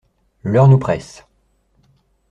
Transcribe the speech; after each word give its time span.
L’heure 0.41 0.67
nous 0.67 0.79
presse! 0.79 1.27